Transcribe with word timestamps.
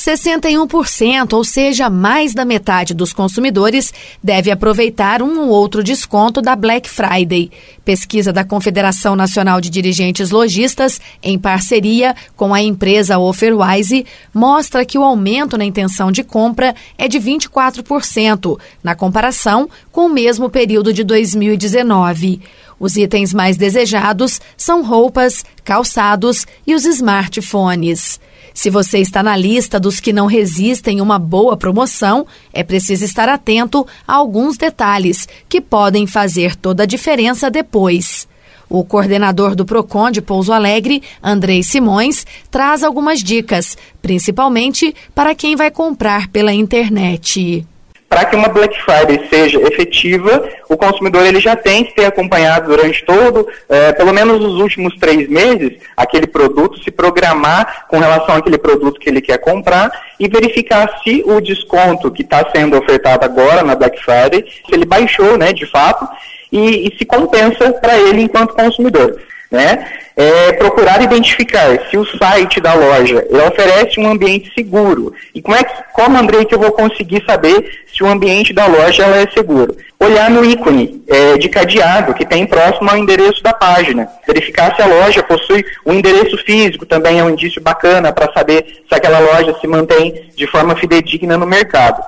61%, 0.00 1.34
ou 1.34 1.44
seja, 1.44 1.90
mais 1.90 2.32
da 2.32 2.42
metade 2.42 2.94
dos 2.94 3.12
consumidores, 3.12 3.92
deve 4.24 4.50
aproveitar 4.50 5.20
um 5.20 5.40
ou 5.40 5.48
outro 5.48 5.84
desconto 5.84 6.40
da 6.40 6.56
Black 6.56 6.88
Friday. 6.88 7.50
Pesquisa 7.84 8.32
da 8.32 8.42
Confederação 8.42 9.14
Nacional 9.14 9.60
de 9.60 9.68
Dirigentes 9.68 10.30
Logistas, 10.30 10.98
em 11.22 11.38
parceria 11.38 12.16
com 12.34 12.54
a 12.54 12.62
empresa 12.62 13.18
Offerwise, 13.18 14.06
mostra 14.32 14.86
que 14.86 14.96
o 14.96 15.04
aumento 15.04 15.58
na 15.58 15.66
intenção 15.66 16.10
de 16.10 16.24
compra 16.24 16.74
é 16.96 17.06
de 17.06 17.20
24%, 17.20 18.58
na 18.82 18.94
comparação 18.94 19.68
com 19.92 20.06
o 20.06 20.12
mesmo 20.12 20.48
período 20.48 20.94
de 20.94 21.04
2019. 21.04 22.40
Os 22.80 22.96
itens 22.96 23.34
mais 23.34 23.58
desejados 23.58 24.40
são 24.56 24.82
roupas, 24.82 25.44
calçados 25.62 26.46
e 26.66 26.74
os 26.74 26.86
smartphones. 26.86 28.18
Se 28.54 28.70
você 28.70 28.98
está 28.98 29.22
na 29.22 29.36
lista 29.36 29.78
dos 29.78 30.00
que 30.00 30.14
não 30.14 30.26
resistem 30.26 31.00
uma 31.02 31.18
boa 31.18 31.58
promoção, 31.58 32.26
é 32.54 32.64
preciso 32.64 33.04
estar 33.04 33.28
atento 33.28 33.86
a 34.08 34.14
alguns 34.14 34.56
detalhes 34.56 35.28
que 35.46 35.60
podem 35.60 36.06
fazer 36.06 36.56
toda 36.56 36.84
a 36.84 36.86
diferença 36.86 37.50
depois. 37.50 38.26
O 38.68 38.82
coordenador 38.82 39.54
do 39.54 39.66
PROCON 39.66 40.10
de 40.10 40.22
Pouso 40.22 40.52
Alegre, 40.52 41.02
Andrei 41.22 41.62
Simões, 41.62 42.24
traz 42.50 42.82
algumas 42.82 43.22
dicas, 43.22 43.76
principalmente 44.00 44.94
para 45.14 45.34
quem 45.34 45.54
vai 45.54 45.70
comprar 45.70 46.28
pela 46.28 46.52
internet 46.54 47.66
para 48.10 48.24
que 48.24 48.34
uma 48.34 48.48
Black 48.48 48.76
Friday 48.82 49.24
seja 49.30 49.60
efetiva, 49.60 50.42
o 50.68 50.76
consumidor 50.76 51.24
ele 51.24 51.38
já 51.38 51.54
tem 51.54 51.84
que 51.84 51.94
ter 51.94 52.06
acompanhado 52.06 52.68
durante 52.68 53.04
todo, 53.04 53.46
é, 53.68 53.92
pelo 53.92 54.12
menos 54.12 54.44
os 54.44 54.60
últimos 54.60 54.96
três 54.96 55.28
meses, 55.28 55.78
aquele 55.96 56.26
produto, 56.26 56.82
se 56.82 56.90
programar 56.90 57.86
com 57.86 58.00
relação 58.00 58.34
àquele 58.34 58.58
produto 58.58 58.98
que 58.98 59.08
ele 59.08 59.20
quer 59.20 59.38
comprar 59.38 59.92
e 60.18 60.26
verificar 60.26 61.00
se 61.04 61.22
o 61.24 61.40
desconto 61.40 62.10
que 62.10 62.22
está 62.22 62.44
sendo 62.52 62.76
ofertado 62.76 63.24
agora 63.24 63.62
na 63.62 63.76
Black 63.76 64.02
Friday, 64.02 64.44
se 64.66 64.74
ele 64.74 64.84
baixou, 64.84 65.38
né, 65.38 65.52
de 65.52 65.64
fato, 65.66 66.08
e, 66.50 66.88
e 66.88 66.98
se 66.98 67.04
compensa 67.04 67.72
para 67.74 67.96
ele 67.96 68.22
enquanto 68.22 68.54
consumidor 68.54 69.20
né? 69.50 69.88
É 70.22 70.52
procurar 70.52 71.00
identificar 71.00 71.78
se 71.88 71.96
o 71.96 72.04
site 72.04 72.60
da 72.60 72.74
loja 72.74 73.26
oferece 73.48 73.98
um 73.98 74.10
ambiente 74.10 74.52
seguro. 74.54 75.14
E 75.34 75.40
como 75.40 75.56
é 75.56 75.64
que, 75.64 75.72
como 75.94 76.18
Andrei, 76.18 76.44
que 76.44 76.54
eu 76.54 76.58
vou 76.58 76.72
conseguir 76.72 77.24
saber 77.24 77.84
se 77.90 78.02
o 78.02 78.06
ambiente 78.06 78.52
da 78.52 78.66
loja 78.66 79.02
é 79.06 79.26
seguro? 79.32 79.74
Olhar 79.98 80.28
no 80.28 80.44
ícone 80.44 81.02
é, 81.08 81.38
de 81.38 81.48
cadeado 81.48 82.12
que 82.12 82.26
tem 82.26 82.46
próximo 82.46 82.90
ao 82.90 82.98
endereço 82.98 83.42
da 83.42 83.54
página. 83.54 84.10
Verificar 84.26 84.76
se 84.76 84.82
a 84.82 84.86
loja 84.86 85.22
possui 85.22 85.64
um 85.86 85.94
endereço 85.94 86.36
físico, 86.44 86.84
também 86.84 87.18
é 87.18 87.24
um 87.24 87.30
indício 87.30 87.62
bacana 87.62 88.12
para 88.12 88.30
saber 88.34 88.82
se 88.86 88.94
aquela 88.94 89.20
loja 89.20 89.56
se 89.58 89.66
mantém 89.66 90.30
de 90.36 90.46
forma 90.46 90.76
fidedigna 90.76 91.38
no 91.38 91.46
mercado 91.46 92.02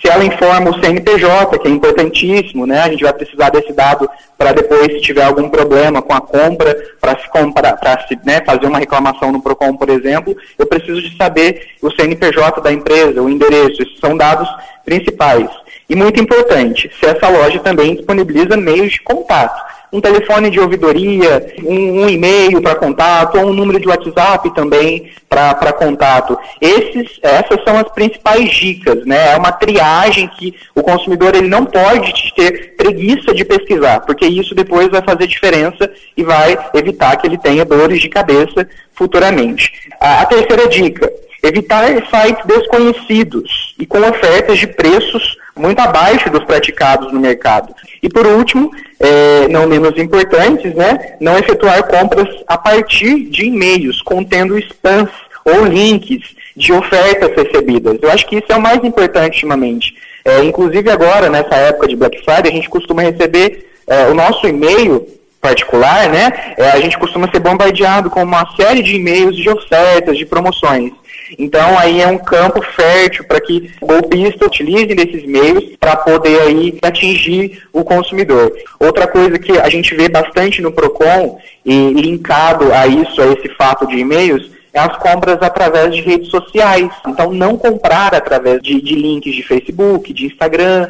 se 0.00 0.08
ela 0.08 0.24
informa 0.24 0.70
o 0.70 0.80
CNPJ, 0.80 1.58
que 1.58 1.68
é 1.68 1.70
importantíssimo, 1.70 2.66
né? 2.66 2.80
A 2.80 2.88
gente 2.88 3.02
vai 3.02 3.12
precisar 3.12 3.50
desse 3.50 3.72
dado 3.72 4.08
para 4.36 4.52
depois, 4.52 4.86
se 4.92 5.00
tiver 5.00 5.24
algum 5.24 5.48
problema 5.48 6.00
com 6.00 6.14
a 6.14 6.20
compra, 6.20 6.76
para 7.00 7.18
se 7.18 7.28
comprar, 7.28 7.76
para 7.76 8.06
se 8.06 8.18
né, 8.24 8.40
fazer 8.46 8.66
uma 8.66 8.78
reclamação 8.78 9.32
no 9.32 9.42
Procon, 9.42 9.76
por 9.76 9.88
exemplo, 9.88 10.36
eu 10.56 10.66
preciso 10.66 11.02
de 11.02 11.16
saber 11.16 11.70
o 11.82 11.90
CNPJ 11.90 12.60
da 12.60 12.72
empresa, 12.72 13.20
o 13.20 13.28
endereço, 13.28 13.82
esses 13.82 13.98
são 13.98 14.16
dados 14.16 14.48
principais. 14.84 15.48
E 15.88 15.96
muito 15.96 16.20
importante, 16.20 16.90
se 17.00 17.06
essa 17.06 17.28
loja 17.28 17.58
também 17.60 17.94
disponibiliza 17.94 18.56
meios 18.56 18.92
de 18.92 19.00
contato 19.00 19.78
um 19.92 20.00
telefone 20.00 20.50
de 20.50 20.60
ouvidoria, 20.60 21.54
um, 21.64 22.02
um 22.02 22.08
e-mail 22.08 22.60
para 22.60 22.74
contato, 22.74 23.38
ou 23.38 23.46
um 23.46 23.52
número 23.52 23.80
de 23.80 23.88
WhatsApp 23.88 24.52
também 24.54 25.10
para 25.28 25.72
contato. 25.72 26.38
Esses, 26.60 27.18
essas 27.22 27.62
são 27.64 27.76
as 27.76 27.90
principais 27.92 28.50
dicas, 28.50 29.04
né? 29.06 29.32
É 29.32 29.36
uma 29.36 29.52
triagem 29.52 30.28
que 30.28 30.54
o 30.74 30.82
consumidor 30.82 31.34
ele 31.34 31.48
não 31.48 31.64
pode 31.64 32.32
ter 32.34 32.76
preguiça 32.76 33.34
de 33.34 33.44
pesquisar, 33.44 34.00
porque 34.00 34.26
isso 34.26 34.54
depois 34.54 34.88
vai 34.88 35.02
fazer 35.02 35.26
diferença 35.26 35.90
e 36.16 36.22
vai 36.22 36.58
evitar 36.74 37.16
que 37.16 37.26
ele 37.26 37.38
tenha 37.38 37.64
dores 37.64 38.00
de 38.00 38.08
cabeça 38.08 38.68
futuramente. 38.94 39.72
a, 40.00 40.22
a 40.22 40.26
terceira 40.26 40.68
dica, 40.68 41.10
evitar 41.42 41.86
sites 42.10 42.44
desconhecidos 42.44 43.74
e 43.78 43.86
com 43.86 44.00
ofertas 44.00 44.58
de 44.58 44.66
preços 44.66 45.36
muito 45.58 45.80
abaixo 45.80 46.30
dos 46.30 46.44
praticados 46.44 47.12
no 47.12 47.20
mercado. 47.20 47.74
E 48.02 48.08
por 48.08 48.26
último, 48.26 48.70
é, 49.00 49.48
não 49.48 49.66
menos 49.66 49.98
importantes, 49.98 50.74
né, 50.74 51.16
não 51.20 51.36
efetuar 51.36 51.82
compras 51.84 52.28
a 52.46 52.56
partir 52.56 53.24
de 53.28 53.46
e-mails 53.46 54.00
contendo 54.02 54.58
spams 54.58 55.10
ou 55.44 55.64
links 55.66 56.36
de 56.56 56.72
ofertas 56.72 57.30
recebidas. 57.36 57.98
Eu 58.02 58.10
acho 58.10 58.26
que 58.26 58.36
isso 58.36 58.46
é 58.50 58.56
o 58.56 58.60
mais 58.60 58.82
importante 58.84 59.34
ultimamente. 59.34 59.94
É, 60.24 60.42
inclusive 60.44 60.90
agora, 60.90 61.30
nessa 61.30 61.54
época 61.54 61.88
de 61.88 61.96
Black 61.96 62.18
Friday, 62.18 62.50
a 62.52 62.54
gente 62.54 62.68
costuma 62.68 63.02
receber 63.02 63.70
é, 63.86 64.06
o 64.08 64.14
nosso 64.14 64.46
e-mail 64.46 65.06
particular, 65.40 66.08
né? 66.08 66.54
É, 66.56 66.70
a 66.70 66.80
gente 66.80 66.98
costuma 66.98 67.30
ser 67.30 67.38
bombardeado 67.38 68.10
com 68.10 68.22
uma 68.22 68.44
série 68.56 68.82
de 68.82 68.96
e-mails 68.96 69.36
de 69.36 69.48
ofertas, 69.48 70.18
de 70.18 70.26
promoções. 70.26 70.92
Então 71.38 71.78
aí 71.78 72.00
é 72.00 72.06
um 72.06 72.18
campo 72.18 72.62
fértil 72.62 73.24
para 73.24 73.40
que 73.40 73.70
golpistas 73.80 74.46
utilizem 74.46 74.94
desses 74.94 75.26
meios 75.26 75.76
para 75.80 75.96
poder 75.96 76.40
aí 76.42 76.78
atingir 76.82 77.62
o 77.72 77.82
consumidor. 77.82 78.52
Outra 78.78 79.06
coisa 79.06 79.38
que 79.38 79.58
a 79.58 79.68
gente 79.68 79.94
vê 79.94 80.08
bastante 80.08 80.62
no 80.62 80.72
Procon 80.72 81.38
e 81.64 81.92
linkado 81.92 82.72
a 82.72 82.86
isso, 82.86 83.20
a 83.20 83.26
esse 83.26 83.48
fato 83.50 83.86
de 83.86 83.98
e-mails, 83.98 84.58
é 84.72 84.80
as 84.80 84.96
compras 84.98 85.38
através 85.40 85.94
de 85.94 86.02
redes 86.02 86.30
sociais. 86.30 86.88
Então, 87.06 87.32
não 87.32 87.56
comprar 87.56 88.14
através 88.14 88.62
de, 88.62 88.80
de, 88.80 88.94
links 88.94 89.34
de 89.34 89.42
Facebook, 89.42 90.12
de 90.12 90.26
Instagram. 90.26 90.88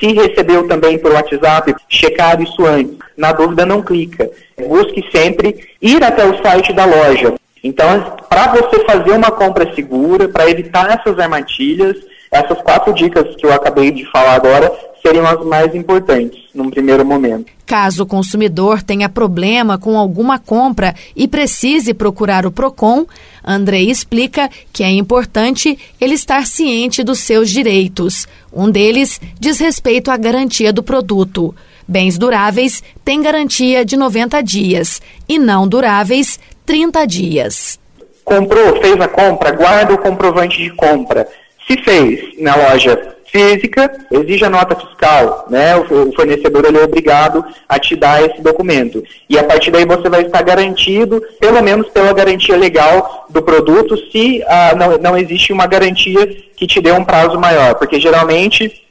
Se 0.00 0.12
recebeu 0.12 0.66
também 0.66 0.98
por 0.98 1.12
WhatsApp, 1.12 1.74
checar 1.88 2.40
isso 2.40 2.64
antes. 2.64 2.96
Na 3.16 3.32
dúvida, 3.32 3.66
não 3.66 3.82
clica. 3.82 4.28
Busque 4.66 5.04
sempre 5.12 5.68
ir 5.80 6.02
até 6.02 6.24
o 6.24 6.42
site 6.42 6.72
da 6.72 6.84
loja. 6.84 7.34
Então, 7.62 8.16
para 8.28 8.52
você 8.52 8.84
fazer 8.84 9.12
uma 9.12 9.30
compra 9.30 9.74
segura, 9.74 10.28
para 10.28 10.48
evitar 10.48 10.90
essas 10.90 11.18
armadilhas, 11.18 11.96
essas 12.30 12.60
quatro 12.62 12.92
dicas 12.92 13.34
que 13.36 13.46
eu 13.46 13.52
acabei 13.52 13.90
de 13.90 14.04
falar 14.10 14.34
agora 14.34 14.70
seriam 15.02 15.26
as 15.26 15.44
mais 15.44 15.74
importantes 15.74 16.38
num 16.54 16.70
primeiro 16.70 17.04
momento. 17.04 17.46
Caso 17.64 18.02
o 18.02 18.06
consumidor 18.06 18.82
tenha 18.82 19.08
problema 19.08 19.78
com 19.78 19.96
alguma 19.96 20.38
compra 20.38 20.94
e 21.14 21.28
precise 21.28 21.94
procurar 21.94 22.44
o 22.46 22.50
PROCON, 22.50 23.06
Andrei 23.44 23.90
explica 23.90 24.50
que 24.72 24.82
é 24.82 24.90
importante 24.90 25.78
ele 26.00 26.14
estar 26.14 26.46
ciente 26.46 27.02
dos 27.02 27.20
seus 27.20 27.50
direitos. 27.50 28.26
Um 28.52 28.70
deles 28.70 29.20
diz 29.38 29.58
respeito 29.58 30.10
à 30.10 30.16
garantia 30.16 30.72
do 30.72 30.82
produto. 30.82 31.54
Bens 31.86 32.18
duráveis 32.18 32.82
têm 33.02 33.22
garantia 33.22 33.82
de 33.82 33.96
90 33.96 34.42
dias 34.42 35.00
e 35.26 35.38
não 35.38 35.66
duráveis 35.66 36.38
30 36.68 37.06
dias. 37.06 37.80
Comprou, 38.22 38.78
fez 38.82 39.00
a 39.00 39.08
compra, 39.08 39.52
guarda 39.52 39.94
o 39.94 39.98
comprovante 39.98 40.62
de 40.62 40.68
compra. 40.68 41.26
Se 41.66 41.78
fez 41.78 42.38
na 42.38 42.54
loja 42.54 43.16
física, 43.32 43.90
exige 44.10 44.44
a 44.44 44.50
nota 44.50 44.76
fiscal, 44.76 45.46
né? 45.48 45.74
O 45.76 46.12
fornecedor 46.12 46.66
ele 46.66 46.76
é 46.76 46.82
obrigado 46.82 47.42
a 47.66 47.78
te 47.78 47.96
dar 47.96 48.22
esse 48.22 48.42
documento. 48.42 49.02
E 49.30 49.38
a 49.38 49.44
partir 49.44 49.70
daí 49.70 49.86
você 49.86 50.10
vai 50.10 50.24
estar 50.24 50.42
garantido, 50.42 51.22
pelo 51.40 51.62
menos 51.62 51.88
pela 51.88 52.12
garantia 52.12 52.54
legal 52.54 53.26
do 53.30 53.40
produto, 53.40 53.96
se 54.12 54.44
ah, 54.46 54.74
não, 54.76 54.98
não 54.98 55.16
existe 55.16 55.54
uma 55.54 55.66
garantia 55.66 56.26
que 56.54 56.66
te 56.66 56.82
dê 56.82 56.92
um 56.92 57.04
prazo 57.04 57.40
maior, 57.40 57.76
porque 57.76 57.98
geralmente 57.98 58.84